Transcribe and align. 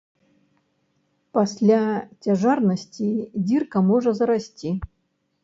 Пасля 1.37 1.81
цяжарнасці 2.25 3.09
дзірка 3.45 3.85
можа 3.93 4.17
зарасці. 4.23 4.69